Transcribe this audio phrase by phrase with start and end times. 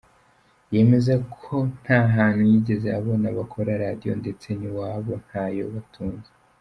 [0.73, 6.31] Yemeza ko nta hantu yigeze abona bakora radio ndetse n’iwabo ntayo batunze.